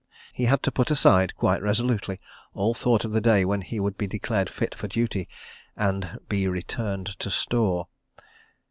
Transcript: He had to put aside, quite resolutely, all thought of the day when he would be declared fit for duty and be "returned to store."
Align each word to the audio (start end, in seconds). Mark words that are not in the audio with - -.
He 0.33 0.45
had 0.45 0.63
to 0.63 0.71
put 0.71 0.89
aside, 0.89 1.35
quite 1.35 1.61
resolutely, 1.61 2.19
all 2.55 2.73
thought 2.73 3.05
of 3.05 3.11
the 3.11 3.21
day 3.21 3.45
when 3.45 3.61
he 3.61 3.79
would 3.79 3.99
be 3.99 4.07
declared 4.07 4.49
fit 4.49 4.73
for 4.73 4.87
duty 4.87 5.29
and 5.77 6.17
be 6.27 6.47
"returned 6.47 7.19
to 7.19 7.29
store." 7.29 7.87